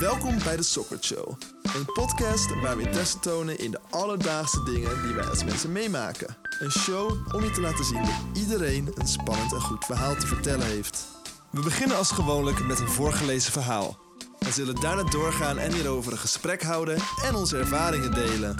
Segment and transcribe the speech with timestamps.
[0.00, 1.28] Welkom bij de Soccer Show.
[1.62, 6.36] Een podcast waar we interesse tonen in de alledaagse dingen die wij als mensen meemaken.
[6.58, 10.26] Een show om je te laten zien dat iedereen een spannend en goed verhaal te
[10.26, 11.04] vertellen heeft.
[11.50, 13.98] We beginnen als gewoonlijk met een voorgelezen verhaal.
[14.38, 18.56] We zullen daarna doorgaan en hierover een gesprek houden en onze ervaringen delen.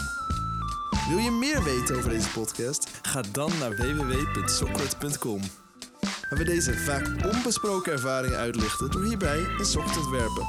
[1.08, 2.88] Wil je meer weten over deze podcast?
[3.02, 5.40] Ga dan naar www.sockert.com.
[6.28, 10.46] Waar we deze vaak onbesproken ervaringen uitlichten door hierbij een sok te ontwerpen.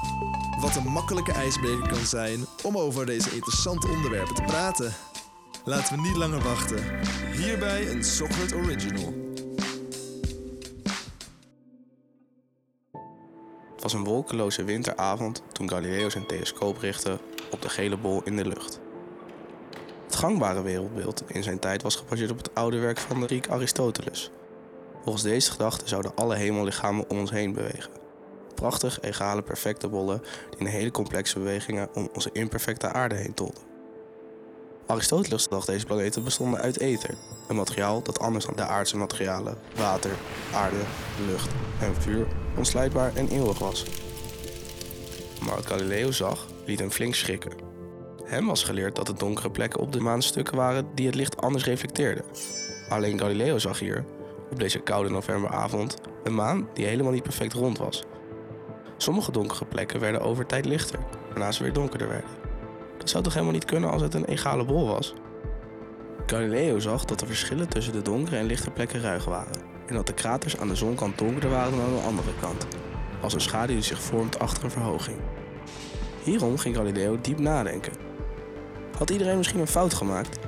[0.60, 4.94] Wat een makkelijke ijsbreker kan zijn om over deze interessante onderwerpen te praten.
[5.66, 6.84] Laten we niet langer wachten.
[7.32, 9.14] Hierbij een Sockert Original.
[13.74, 17.20] Het was een wolkeloze winteravond toen Galileo zijn telescoop richtte
[17.52, 18.80] op de gele bol in de lucht.
[20.06, 23.50] Het gangbare wereldbeeld in zijn tijd was gebaseerd op het oude werk van de Griek
[23.50, 24.32] Aristoteles.
[25.08, 27.92] Volgens deze gedachte zouden alle hemellichamen om ons heen bewegen.
[28.56, 33.62] Prachtig, egale, perfecte bollen die in hele complexe bewegingen om onze imperfecte aarde heen tolden.
[34.86, 37.16] Aristoteles dacht deze planeten bestonden uit ether,
[37.48, 40.12] een materiaal dat anders dan de aardse materialen, water,
[40.54, 40.82] aarde,
[41.28, 43.86] lucht en vuur, onslijtbaar en eeuwig was.
[45.42, 47.52] Maar wat Galileo zag, liet hem flink schrikken.
[48.24, 51.38] Hem was geleerd dat er donkere plekken op de maan stukken waren die het licht
[51.38, 52.26] anders reflecteerden.
[52.90, 54.06] Alleen Galileo zag hier,
[54.50, 58.04] op deze koude novemberavond, een maan die helemaal niet perfect rond was.
[58.98, 62.30] Sommige donkere plekken werden over tijd lichter, waarna ze weer donkerder werden.
[62.98, 65.14] Dat zou toch helemaal niet kunnen als het een egale bol was?
[66.26, 69.62] Galileo zag dat de verschillen tussen de donkere en lichte plekken ruig waren.
[69.88, 72.68] En dat de kraters aan de zonkant donkerder waren dan aan de andere kant.
[73.22, 75.18] Als een schaduw die zich vormt achter een verhoging.
[76.24, 77.94] Hierom ging Galileo diep nadenken.
[78.98, 80.40] Had iedereen misschien een fout gemaakt?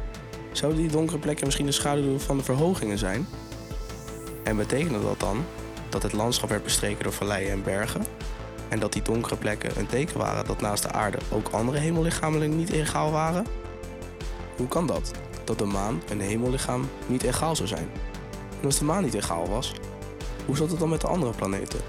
[0.52, 3.28] Zouden die donkere plekken misschien de schaduwen van de verhogingen zijn?
[4.44, 5.46] En betekende dat dan
[5.90, 8.02] dat het landschap werd bestreken door valleien en bergen?
[8.70, 12.56] En dat die donkere plekken een teken waren dat naast de aarde ook andere hemellichamen
[12.56, 13.46] niet egaal waren?
[14.58, 15.12] Hoe kan dat?
[15.44, 17.90] Dat de maan een hemellichaam niet egaal zou zijn?
[18.60, 19.74] En als de maan niet egaal was,
[20.46, 21.80] hoe zat het dan met de andere planeten?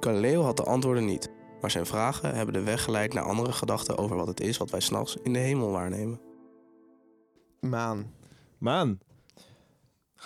[0.00, 1.30] Galileo had de antwoorden niet,
[1.60, 4.70] maar zijn vragen hebben de weg geleid naar andere gedachten over wat het is wat
[4.70, 6.20] wij s'nachts in de hemel waarnemen.
[7.60, 8.12] Maan.
[8.58, 8.98] Maan.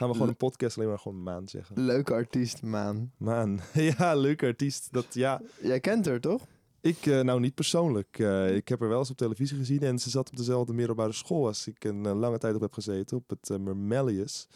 [0.00, 1.84] Gaan we gewoon een podcast alleen maar gewoon Maan zeggen.
[1.84, 3.12] Leuke artiest, Maan.
[3.16, 3.60] Maan.
[3.98, 4.88] Ja, leuke artiest.
[4.92, 6.46] Dat, ja, Jij kent haar, toch?
[6.80, 8.18] Ik, eh, nou niet persoonlijk.
[8.18, 11.12] Eh, ik heb haar wel eens op televisie gezien en ze zat op dezelfde middelbare
[11.12, 14.48] school als ik een eh, lange tijd op heb gezeten, op het Mermelius.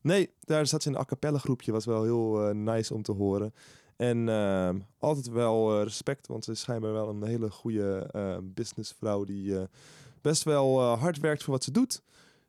[0.00, 3.12] Nee, daar zat ze in een a cappella groepje, was wel heel nice om te
[3.12, 3.54] horen.
[3.96, 8.10] En ehm, altijd wel respect, want ze is schijnbaar wel een hele goede
[8.42, 9.56] businessvrouw die
[10.20, 12.02] best wel hard werkt voor wat ze doet.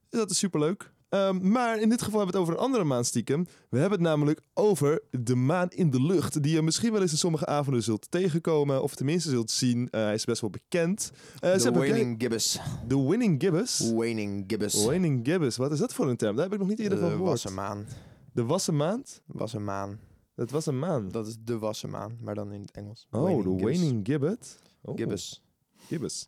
[0.09, 0.93] Dus dat is superleuk.
[1.15, 3.47] Um, maar in dit geval hebben we het over een andere maan stiekem.
[3.69, 6.43] We hebben het namelijk over de maan in de lucht.
[6.43, 8.83] Die je misschien wel eens in sommige avonden zult tegenkomen.
[8.83, 9.79] Of tenminste zult zien.
[9.79, 11.11] Uh, hij is best wel bekend.
[11.43, 12.59] Uh, de Waning Gibbous.
[12.87, 13.91] De Winning Gibbous?
[13.93, 14.85] Waning Gibbous.
[14.85, 15.57] Waning Gibbous.
[15.57, 16.35] Wat is dat voor een term?
[16.35, 17.25] Daar heb ik nog niet eerder van gehoord.
[17.25, 17.85] De wassenmaan.
[18.33, 19.21] De wassenmaand?
[19.25, 19.99] Wassenmaan.
[20.35, 21.09] Dat was een maan?
[21.11, 23.07] Dat is de wassenmaan, maar dan in het Engels.
[23.11, 24.59] Oh, de Waning Gibbet?
[24.81, 24.97] Oh.
[24.97, 25.43] Gibbous.
[25.87, 26.27] Gibbous.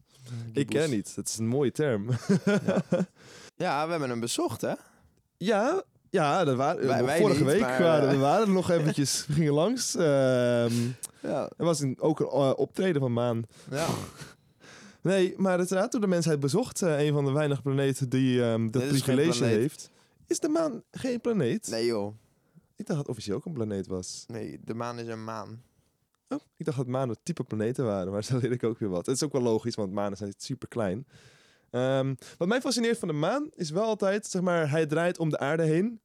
[0.53, 1.15] Ik ken niet.
[1.15, 2.09] Het is een mooie term.
[2.45, 2.83] ja.
[3.65, 4.73] ja, we hebben hem bezocht, hè?
[5.38, 8.69] Ja, ja, dat waren, wij, wij vorige niet, week maar, waren we waren er nog
[8.79, 9.25] eventjes.
[9.27, 9.95] We gingen langs.
[9.95, 10.03] Uh,
[11.21, 11.49] ja.
[11.57, 13.43] Er was een, ook een uh, optreden van Maan.
[13.71, 13.88] Ja.
[15.01, 16.81] nee, maar uiteraard door de mensheid bezocht.
[16.81, 19.91] Uh, een van de weinige planeten die um, dat privilege heeft.
[20.27, 21.67] Is de maan geen planeet?
[21.67, 22.15] Nee joh.
[22.75, 24.25] Ik dacht dat het officieel ook een planeet was.
[24.27, 25.63] Nee, de maan is een maan.
[26.29, 29.05] Oh, ik dacht dat manen type planeten waren, maar zo leer ik ook weer wat.
[29.05, 31.07] Het is ook wel logisch, want manen zijn super klein.
[31.71, 35.29] Um, wat mij fascineert van de maan is wel altijd, zeg maar, hij draait om
[35.29, 35.99] de aarde heen.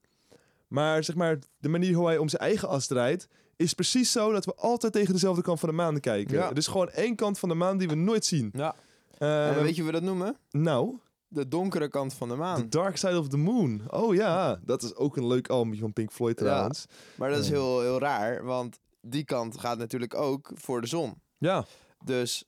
[0.68, 4.32] Maar zeg maar, de manier hoe hij om zijn eigen as draait, is precies zo
[4.32, 6.34] dat we altijd tegen dezelfde kant van de maan kijken.
[6.34, 6.50] Ja.
[6.50, 8.50] Er is gewoon één kant van de maan die we nooit zien.
[8.52, 8.74] Ja.
[9.18, 10.36] Um, en weet je hoe we dat noemen?
[10.50, 10.98] Nou?
[11.28, 12.56] De donkere kant van de maan.
[12.56, 13.82] The Dark Side of the Moon.
[13.90, 16.86] Oh ja, dat is ook een leuk album van Pink Floyd trouwens.
[16.88, 20.86] Ja, maar dat is heel, heel raar, want die kant gaat natuurlijk ook voor de
[20.86, 21.20] zon.
[21.38, 21.64] Ja.
[22.04, 22.44] Dus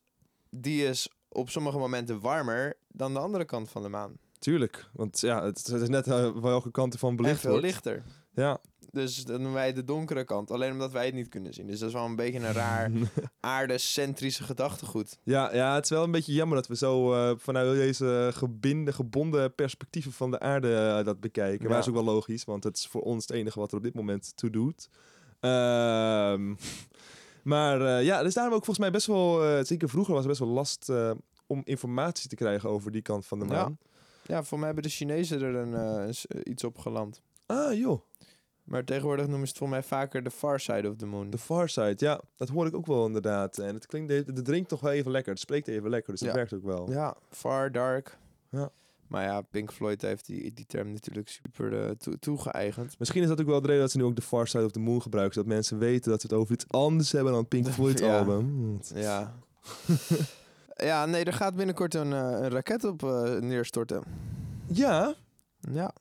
[0.51, 4.17] die is op sommige momenten warmer dan de andere kant van de maan.
[4.39, 7.67] Tuurlijk, want ja, het, het is net uh, welke kant ervan belicht en veel wordt.
[7.67, 8.03] lichter.
[8.35, 8.61] Ja.
[8.91, 11.67] Dus dan noemen wij de donkere kant, alleen omdat wij het niet kunnen zien.
[11.67, 12.91] Dus dat is wel een beetje een raar
[13.41, 15.19] aardecentrische gedachtegoed.
[15.23, 18.93] Ja, ja, het is wel een beetje jammer dat we zo uh, vanuit deze gebinde,
[18.93, 21.63] gebonden perspectieven van de aarde uh, dat bekijken.
[21.63, 21.69] Ja.
[21.69, 23.77] Maar dat is ook wel logisch, want het is voor ons het enige wat er
[23.77, 24.89] op dit moment toe doet.
[25.45, 26.57] Um,
[27.53, 30.31] maar uh, ja, dus daarom ook volgens mij best wel, uh, zeker vroeger was het
[30.33, 31.11] best wel last uh,
[31.47, 33.79] om informatie te krijgen over die kant van de maan.
[34.23, 37.23] Ja, ja voor mij hebben de Chinezen er een, iets op geland.
[37.47, 38.01] Ah joh.
[38.65, 41.31] Maar tegenwoordig noemen ze het volgens mij vaker de far side of the moon.
[41.31, 43.59] The Far Side, ja, dat hoor ik ook wel inderdaad.
[43.59, 45.33] En het klinkt, het, het drinkt toch wel even lekker.
[45.33, 46.35] Het spreekt even lekker, dus dat Ja.
[46.35, 46.91] werkt ook wel.
[46.91, 48.19] Ja, far, dark.
[48.51, 48.71] Ja.
[49.09, 52.99] Maar ja, Pink Floyd heeft die, die term natuurlijk super toe- toegeëigend.
[52.99, 54.71] Misschien is dat ook wel de reden dat ze nu ook The Far Side of
[54.73, 55.35] the Moon gebruiken.
[55.35, 58.19] Zodat mensen weten dat ze het over iets anders hebben dan het Pink Floyd Ja.
[58.19, 58.41] album.
[58.49, 58.81] Hmm.
[58.95, 59.35] Ja.
[60.77, 64.03] ja, nee, er gaat binnenkort een, eh, een raket op eh, neerstorten.
[64.67, 65.15] Ja,
[65.71, 65.93] Ja.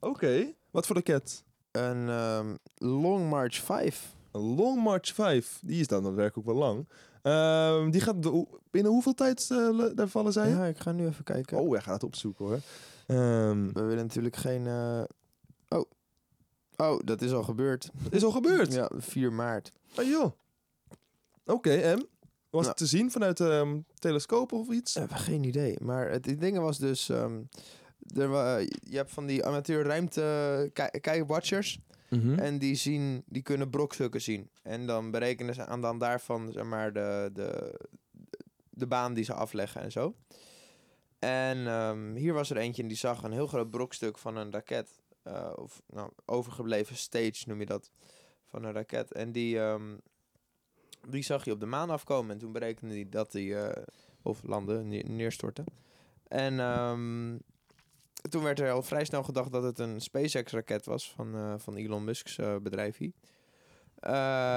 [0.00, 0.52] oké.
[0.70, 1.44] Wat voor raket?
[1.70, 4.14] Een ehm, Long March 5.
[4.32, 5.58] Een Long March 5.
[5.62, 6.88] Die is dan werk ook wel lang.
[7.22, 8.16] Ehm, die gaat
[8.70, 10.48] binnen hoeveel tijd le- daar vallen zij?
[10.48, 11.58] Ja, ik ga nu even kijken.
[11.58, 12.60] Oh, hij gaat het opzoeken hoor.
[13.06, 14.66] Ehm, We willen natuurlijk geen...
[14.66, 15.02] eh,
[15.68, 15.84] Oh.
[16.76, 17.90] Oh, dat is al gebeurd.
[18.10, 18.72] is al gebeurd.
[18.72, 19.72] Ja, 4 maart.
[19.98, 20.32] Oh joh.
[21.46, 21.96] Oké, en?
[22.50, 22.66] Was Nou.
[22.68, 24.94] het te zien vanuit ehm telescoop of iets?
[24.94, 25.76] Heb geen idee.
[25.82, 27.08] Maar het ding was dus...
[27.08, 31.78] er, je hebt van die amateur ruimte ki- kijkwatchers.
[32.12, 32.38] Mhm.
[32.38, 34.50] En die, zien, die kunnen brokstukken zien.
[34.62, 37.80] En dan berekenen ze aan dan daarvan zeg maar, de, de,
[38.70, 40.14] de baan die ze afleggen en zo.
[41.18, 44.52] En ehm, hier was er eentje en die zag een heel groot brokstuk van een
[44.52, 45.00] raket.
[45.22, 47.90] eh, of nou, overgebleven stage noem je dat.
[48.46, 49.12] Van een raket.
[49.12, 49.96] En die, ehm,
[51.08, 52.32] die zag je op de maan afkomen.
[52.32, 53.56] En toen berekende hij dat die...
[53.56, 53.82] eh,
[54.22, 55.64] of landen, neer- neerstorten.
[56.28, 57.38] En ehm,
[58.30, 61.76] toen werd er al vrij snel gedacht dat het een SpaceX-raket was van, eh, van
[61.76, 63.12] Elon Musk's eh, bedrijfje.
[63.94, 64.12] Eh,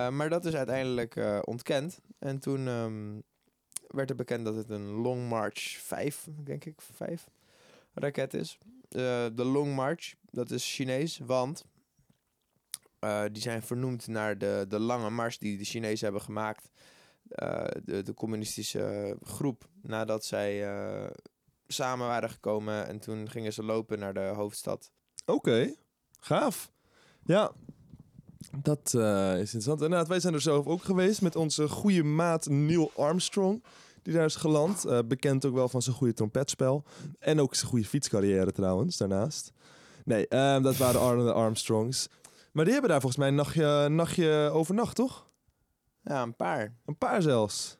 [0.09, 1.99] maar dat is uiteindelijk ontkend.
[2.19, 3.19] En toen ehm,
[3.87, 7.29] werd er bekend dat het een Long March 5, denk ik, 5
[7.93, 8.57] raket is.
[8.89, 11.65] De Long March, dat is Chinees, want
[13.31, 16.69] die zijn vernoemd naar de, de lange mars die de Chinezen hebben gemaakt.
[17.83, 20.63] De, de communistische groep, nadat zij
[21.67, 24.91] samen waren gekomen en toen gingen ze lopen naar de hoofdstad.
[25.25, 25.73] Oké,
[26.19, 26.71] gaaf.
[27.23, 27.51] Ja,
[28.57, 29.81] dat eh, is interessant.
[29.81, 33.63] Inderdaad, wij zijn er zelf ook geweest met onze goede maat Neil Armstrong.
[34.01, 34.85] Die daar is geland.
[34.85, 36.83] Eh, bekend ook wel van zijn goede trompetspel.
[37.19, 39.51] En ook zijn goede fietscarrière trouwens, daarnaast.
[40.03, 42.09] Nee, ehm, dat waren de Arnold Armstrongs.
[42.51, 45.29] Maar die hebben daar volgens mij een nachtje, nachtje overnacht, toch?
[46.01, 46.75] Ja, een paar.
[46.85, 47.77] Een paar zelfs.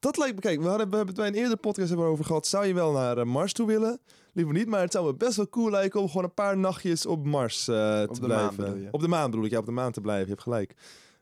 [0.00, 2.24] Dat lijkt me, kijk, we, hadden, we hebben het bij een eerdere podcast hebben over
[2.24, 2.46] gehad.
[2.46, 4.00] Zou je wel naar eh, Mars toe willen?
[4.32, 7.06] Liever niet, maar het zou me best wel cool lijken om gewoon een paar nachtjes
[7.06, 8.88] op Mars eh, te blijven.
[8.90, 10.24] Op de maan bedoel ik, ja, op de maan te blijven.
[10.24, 10.74] Je hebt gelijk.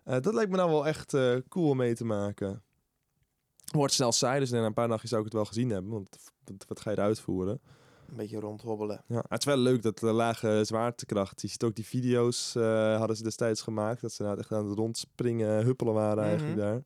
[0.05, 1.17] Eh, dat lijkt me nou wel echt
[1.49, 2.63] cool om mee te maken.
[3.73, 5.93] Wordt snel saai, dus na een paar nachtjes zou ik het wel gezien hebben.
[5.93, 6.17] Want
[6.69, 7.61] wat, ga je eruit voeren?
[8.09, 9.03] Een beetje rondhobbelen.
[9.07, 11.41] Ja, het is wel leuk dat de lage zwaartekracht.
[11.41, 12.55] Je ziet ook die video's,
[12.99, 14.01] hadden ze destijds gemaakt.
[14.01, 16.67] Dat ze nou echt aan het rondspringen, huppelen waren eigenlijk Mhm.
[16.67, 16.83] daar.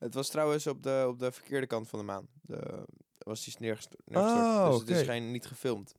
[0.00, 2.28] Het was trouwens op de, op de verkeerde kant van de maan.
[2.42, 2.84] De,
[3.18, 4.02] was die neergestort.
[4.04, 4.44] neergestort.
[4.44, 5.94] Oh, dus het is geen, niet gefilmd.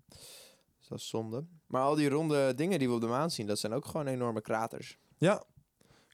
[0.80, 1.46] Dus dat is zonde.
[1.68, 4.08] Maar al die ronde dingen die we op de maan zien, dat zijn ook gewoon
[4.08, 4.98] enorme kraters.
[5.18, 5.44] Ja,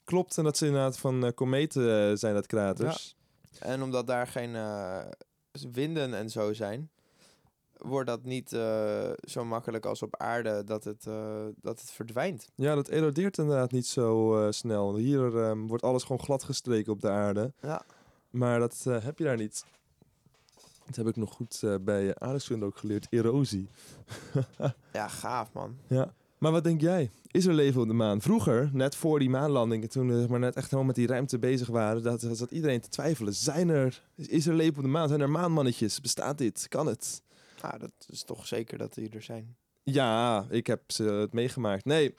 [0.03, 0.37] klopt.
[0.37, 3.15] En dat ze inderdaad van eh, kometen eh, zijn dat kraters.
[3.59, 5.05] En omdat daar geen eh,
[5.71, 6.91] winden en zo zijn,
[7.77, 12.47] wordt dat niet eh, zo makkelijk als op aarde dat het, eh, dat het verdwijnt.
[12.55, 14.95] Ja, dat erodeert inderdaad niet zo eh, snel.
[14.95, 17.53] Hier ehm, wordt alles gewoon glad gestreken op de aarde.
[17.61, 17.81] Ja.
[18.29, 19.65] Maar dat heb je daar niet.
[20.85, 23.07] Dat heb ik nog goed bij aardrijkskunde ook geleerd.
[23.09, 23.67] Erosie.
[24.93, 25.77] Ja, gaaf man.
[25.87, 26.13] Ja.
[26.37, 27.09] Maar wat denk jij?
[27.31, 28.21] Is er leven op de maan?
[28.21, 31.67] Vroeger, net voor die maanlandingen, toen we maar net echt helemaal met die ruimte bezig
[31.67, 33.33] waren, dat, dat zat iedereen te twijfelen.
[33.33, 35.07] Zijn er, is er leven op de maan?
[35.07, 36.01] Zijn er maanmannetjes?
[36.01, 36.67] Bestaat dit?
[36.69, 37.21] Kan het?
[37.61, 39.55] Ja, dat is toch zeker dat die er zijn.
[39.83, 41.85] Ja, ik heb ze het meegemaakt.
[41.85, 42.15] Nee,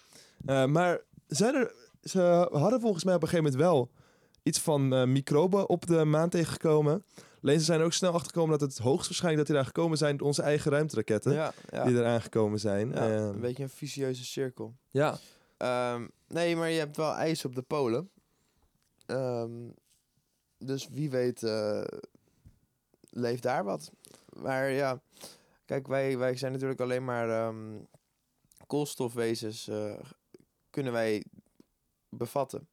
[0.46, 3.90] eh, maar zijn er, ze hadden volgens mij op een gegeven moment wel
[4.42, 7.04] iets van eh, microben op de maan tegengekomen.
[7.42, 10.16] Alleen ze zijn er ook snel achtergekomen dat het hoogstwaarschijnlijk dat die daar gekomen zijn
[10.16, 11.32] door onze eigen ruimteraketten.
[11.32, 11.84] Ja, ja.
[11.84, 12.90] Die er aangekomen zijn.
[12.90, 14.74] Ja, een beetje een vicieuze cirkel.
[14.90, 15.18] ja.
[15.56, 18.10] Ehm, nee, maar je hebt wel ijs op de polen.
[19.06, 19.68] Ehm,
[20.58, 21.84] dus wie weet eh,
[23.10, 23.90] leeft daar wat.
[24.42, 25.00] Maar ja,
[25.64, 27.78] kijk, wij, wij zijn natuurlijk alleen maar ehm,
[28.66, 29.98] koolstofwezens eh,
[30.70, 31.24] kunnen wij
[32.08, 32.68] bevatten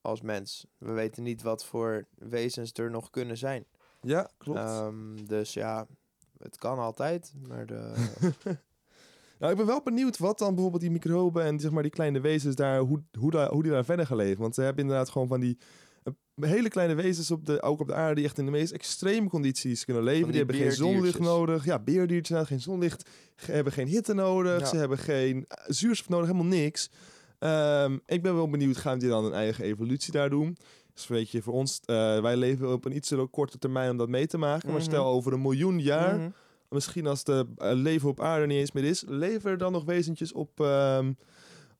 [0.00, 0.66] als mens.
[0.78, 3.64] We weten niet wat voor wezens er nog kunnen zijn.
[4.00, 4.58] ja, klopt.
[4.58, 5.86] Ehm, dus ja,
[6.38, 7.94] het kan altijd, maar de,
[9.38, 12.20] Nou, ik ben wel benieuwd wat dan bijvoorbeeld die microben en zeg maar die kleine
[12.20, 14.40] wezens daar, hoe, hoe, daar, hoe die daar verder gaan leven.
[14.40, 15.58] Want ze hebben inderdaad gewoon van die
[16.40, 19.28] hele kleine wezens op de, ook op de aarde die echt in de meest extreme
[19.28, 20.22] condities kunnen leven.
[20.22, 21.64] Die, die hebben geen zonlicht nodig.
[21.64, 23.08] Ja, beerdiertjes, inderdaad, geen zonlicht.
[23.34, 24.60] Hebben geen hitte nodig.
[24.60, 24.66] Ja.
[24.66, 26.90] Ze hebben geen eh, zuurstof nodig, helemaal niks.
[27.38, 30.56] Ehm, ik ben wel benieuwd, gaan die dan een eigen evolutie daar doen?
[30.94, 33.96] Dus weet je, voor ons, eh, wij leven op een iets te korte termijn om
[33.96, 34.68] dat mee te maken.
[34.68, 34.88] Maar Mhm.
[34.88, 36.28] stel over een miljoen jaar Mhm.
[36.68, 39.84] misschien als de eh, leven op aarde niet eens meer is, leven er dan nog
[39.84, 41.12] wezentjes op, ehm,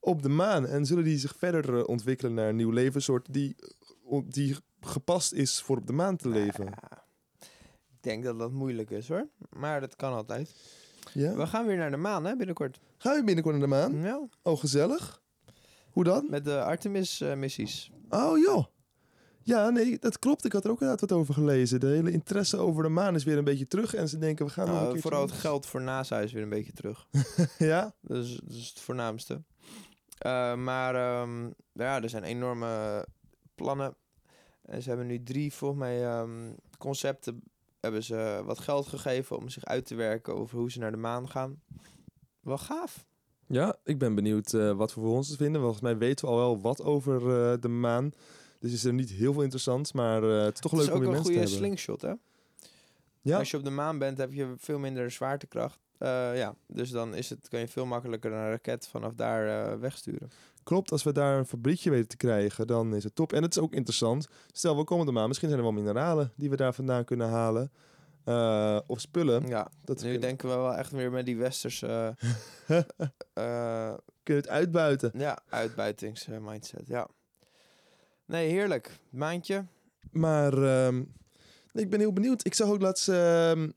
[0.01, 0.67] op de maan?
[0.67, 3.57] En zullen die zich verder ontwikkelen naar een nieuw levenssoort die,
[4.25, 6.65] die gepast is voor op de maan te leven?
[6.65, 7.05] Ja,
[7.91, 9.29] ik denk dat dat moeilijk is hoor.
[9.51, 10.55] Maar dat kan altijd.
[11.13, 11.35] Ja?
[11.35, 12.81] We gaan weer naar de maan hè, binnenkort.
[12.99, 14.03] Gaan we binnenkort naar de maan?
[14.03, 15.23] Ja, Oh, gezellig.
[15.91, 16.27] Hoe dan?
[16.31, 17.91] met de Artemis-missies.
[18.09, 18.65] Oh, joh.
[19.43, 20.45] Ja, nee, dat klopt.
[20.45, 21.81] Ik had er ook inderdaad wat over gelezen.
[21.81, 23.95] De hele interesse over de maan is weer een beetje terug.
[23.95, 26.49] En ze denken, we gaan een Nou, vooral het geld voor NASA is weer een
[26.49, 27.07] beetje terug.
[27.59, 27.95] Ja?
[28.01, 29.43] Dat is, dat is het voornaamste.
[30.19, 33.07] Eh, maar ehm, ja, er zijn enorme
[33.59, 33.95] plannen.
[34.63, 37.43] En ze hebben nu drie, volgens mij, ehm, concepten.
[37.81, 40.97] Hebben ze wat geld gegeven om zich uit te werken over hoe ze naar de
[40.97, 41.63] maan gaan.
[42.41, 43.07] Wel gaaf.
[43.47, 45.61] Ja, ik ben benieuwd eh, wat we voor ons te vinden.
[45.61, 47.17] Volgens mij weten we al wel wat over
[47.53, 48.13] eh, de maan.
[48.59, 50.95] Dus is er niet heel veel interessant, maar eh, het is toch Het leuk is
[50.95, 51.59] om ook een mensen te goede hebben.
[51.59, 52.13] slingshot, hè?
[53.21, 53.39] Ja.
[53.39, 55.79] Als je op de maan bent, heb je veel minder zwaartekracht.
[55.99, 59.79] Eh, ja, dus dan is het, kan je veel makkelijker een raket vanaf daar eh,
[59.79, 60.31] wegsturen.
[60.63, 63.33] Klopt, als we daar een fabriekje weten te krijgen, dan is het top.
[63.33, 64.29] En het is ook interessant.
[64.53, 65.29] Stel, we komen de maan.
[65.29, 67.73] Misschien zijn er wel mineralen die we daar vandaan kunnen halen.
[68.25, 69.47] Eh, of spullen.
[69.47, 72.17] Ja, Dat nu kunnen, denken we wel echt weer met die westerse
[72.67, 72.83] eh,
[74.23, 75.11] kunnen het uitbuiten.
[75.15, 76.87] ja, uitbuitingsmindset.
[76.87, 77.09] Ja.
[78.25, 78.99] Nee, heerlijk.
[79.11, 79.65] Maandje.
[80.11, 80.95] Maar ehm,
[81.73, 82.45] nee, ik ben heel benieuwd.
[82.45, 83.71] Ik zag ook laatst ehm,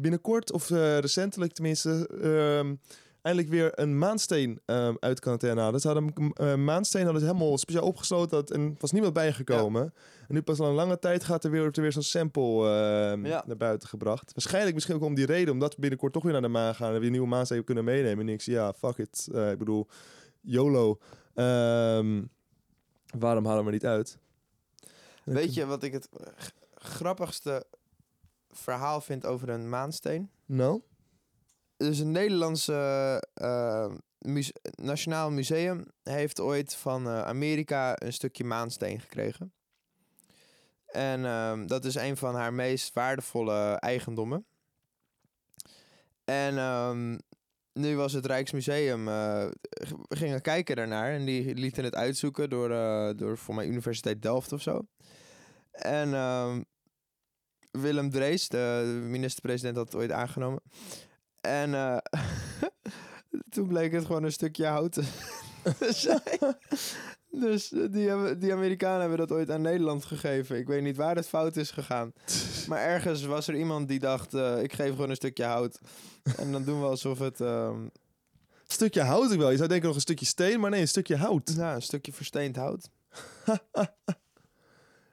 [0.00, 2.74] binnenkort, of eh, recentelijk tenminste, ehm,
[3.22, 5.80] eindelijk weer een maansteen ehm, uit quarantaine halen.
[5.80, 9.82] Ze hadden een eh, maansteen hadden ze helemaal speciaal opgesloten had, en was niemand bijgekomen.
[10.28, 13.26] En nu pas al een lange tijd gaat er weer, er weer zo'n sample ehm,
[13.26, 13.44] Ja.
[13.46, 14.32] naar buiten gebracht.
[14.34, 16.86] Waarschijnlijk misschien ook om die reden, omdat we binnenkort toch weer naar de maan gaan
[16.88, 18.26] en weer een nieuwe maansteen kunnen meenemen.
[18.26, 19.28] En ik zie, ja, fuck it.
[19.34, 19.86] Eh, ik bedoel,
[20.40, 20.98] YOLO.
[23.18, 24.18] Waarom halen we niet uit?
[25.24, 26.08] Weet je wat ik het
[26.74, 27.66] grappigste
[28.52, 30.30] verhaal vind over een maansteen?
[30.46, 30.82] Nou?
[31.76, 39.00] Dus een Nederlandse eh, muse- Nationaal Museum heeft ooit van eh, Amerika een stukje maansteen
[39.00, 39.52] gekregen.
[40.86, 44.46] En ehm, dat is een van haar meest waardevolle eigendommen.
[46.24, 47.18] En ehm,
[47.72, 52.68] nu was het Rijksmuseum, we gingen kijken daarnaar en die lieten het uitzoeken door,
[53.16, 54.86] door voor mij Universiteit Delft of zo.
[55.72, 56.62] En ehm,
[57.72, 60.62] Willem Drees, de minister-president, had het ooit aangenomen.
[61.40, 61.96] En eh,
[63.54, 65.04] toen bleek het gewoon een stukje hout te
[66.06, 66.56] zijn.
[67.30, 70.58] Dus eh, die, hebben, die Amerikanen hebben dat ooit aan Nederland gegeven.
[70.58, 72.12] Ik weet niet waar het fout is gegaan.
[72.68, 75.78] Maar ergens was er iemand die dacht, eh, ik geef gewoon een stukje hout.
[76.36, 77.86] En dan doen we alsof het ehm,
[78.66, 79.50] stukje hout ik wel.
[79.50, 81.54] Je zou denken nog een stukje steen, maar nee, een stukje hout.
[81.56, 82.90] nou, een stukje versteend hout.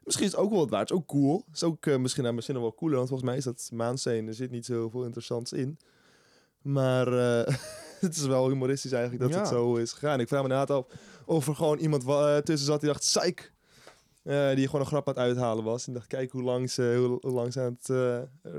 [0.09, 0.89] Misschien is het ook wel wat waard.
[0.91, 1.43] Is ook cool.
[1.53, 4.27] Is ook eh, misschien, nou, misschien nog wel cooler, want volgens mij is dat maansteen.
[4.27, 5.79] Er zit niet zoveel interessants in.
[6.61, 7.55] Maar eh,
[8.05, 9.39] het is wel humoristisch eigenlijk dat Ja.
[9.39, 10.19] het zo is gegaan.
[10.19, 10.85] Ik vraag me inderdaad af
[11.25, 13.51] of er gewoon iemand eh, tussen zat die dacht, psych.
[14.55, 15.87] Die gewoon een grap aan het uithalen was.
[15.87, 17.87] En dacht, kijk hoe lang, ze, hoe, hoe lang, ze aan het,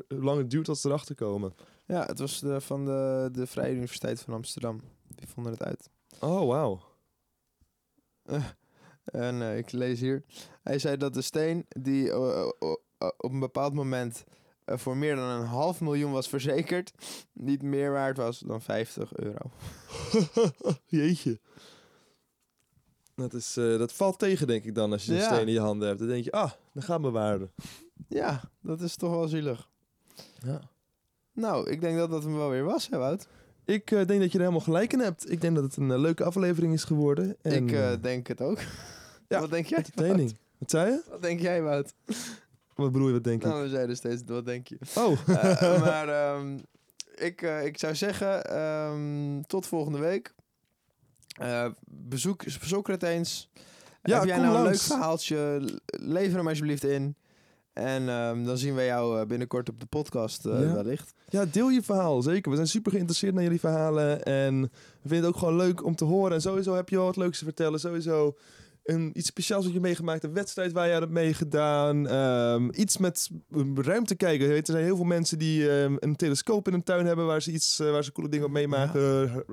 [0.09, 1.55] hoe lang het duurt tot ze erachter komen.
[1.87, 4.81] Ja, het was de, van de, de Vrije Universiteit van Amsterdam.
[5.09, 5.89] Die vonden het uit.
[6.21, 6.81] Oh, wauw.
[9.05, 10.25] En eh, ik lees hier.
[10.63, 12.49] Hij zei dat de steen die eh, eh,
[12.99, 14.25] op een bepaald moment
[14.67, 16.93] voor meer dan een half miljoen was verzekerd,
[17.33, 19.51] niet meer waard was dan 50 euro.
[20.87, 21.41] Jeetje.
[23.15, 25.25] Dat, is, dat valt tegen, denk ik dan, als je een Ja.
[25.25, 26.01] steen in je handen hebt.
[26.01, 27.51] Dan denk je, ah, dan gaat mijn waarde.
[28.09, 29.69] Ja, dat is toch wel zielig.
[30.39, 30.61] Ja.
[31.33, 33.29] Nou, ik denk dat dat hem wel weer was, hè Wout?
[33.65, 35.31] Ik eh, denk dat je er helemaal gelijk in hebt.
[35.31, 37.37] Ik denk dat het een eh, leuke aflevering is geworden.
[37.43, 38.59] En, ik eh, denk het ook.
[39.29, 39.85] ja, wat denk jij?
[39.95, 40.37] training.
[40.59, 41.03] Wat zei je?
[41.11, 41.95] Wat denk jij, Wout?
[42.75, 43.49] Wat bedoel je, wat denk ik?
[43.49, 44.79] Nou, we zeiden steeds, wat denk je?
[44.95, 45.27] Oh,
[45.85, 46.59] maar ehm,
[47.15, 50.35] ik, ik zou zeggen, ehm, tot volgende week.
[51.85, 52.45] Bezoek,
[53.03, 53.51] eens.
[54.03, 55.61] Ja, Heb jij nou een leuk verhaaltje?
[55.87, 57.17] Lever hem alsjeblieft in.
[57.73, 60.75] En ehm, dan zien we jou eh, binnenkort op de podcast eh, Ja.
[60.75, 61.15] wellicht.
[61.29, 62.51] ja, deel je verhaal, zeker.
[62.51, 64.23] We zijn super geïnteresseerd naar jullie verhalen.
[64.23, 64.69] En we
[65.09, 66.33] vinden het ook gewoon leuk om te horen.
[66.33, 67.81] En sowieso heb je wel wat leuks te vertellen.
[67.81, 68.37] Sowieso
[68.85, 70.25] een, iets speciaals wat je meegemaakt.
[70.25, 72.09] Een wedstrijd waar je aan hebt meegedaan.
[72.09, 73.29] Ehm, iets met
[73.75, 74.47] ruimte kijken.
[74.47, 77.27] Je weet, Er zijn heel veel mensen die ehm, een telescoop in hun tuin hebben...
[77.27, 79.45] waar ze, iets, eh, waar ze coole dingen op meemaken.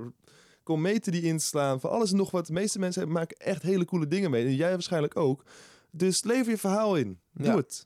[0.64, 1.80] Kometen die inslaan.
[1.80, 2.48] Van alles en nog wat.
[2.48, 4.46] De meeste mensen maken echt hele coole dingen mee.
[4.46, 5.44] En jij waarschijnlijk ook.
[5.92, 7.20] Dus lever je verhaal in.
[7.34, 7.56] Doe Ja.
[7.56, 7.86] het.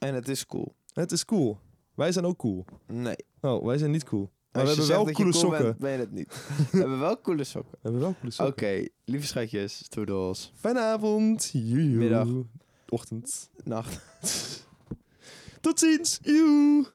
[0.00, 0.74] En het is cool.
[0.92, 1.58] Het is cool.
[1.94, 2.64] Wij zijn ook cool.
[2.86, 3.16] Nee.
[3.40, 4.30] Oh, wij zijn niet cool.
[4.52, 5.62] Maar Als we hebben wel coole cool sokken.
[5.64, 6.46] Bent, ben je het niet.
[6.70, 7.72] we hebben wel coole sokken.
[7.72, 8.68] We hebben wel coole sokken.
[8.68, 10.52] Oké, lieve schatjes, toedels.
[10.56, 11.50] Fijne avond.
[11.54, 12.28] Middag.
[12.88, 13.50] Ochtend.
[13.64, 14.00] Nacht.
[15.60, 16.18] Tot ziens.
[16.22, 16.86] Joe.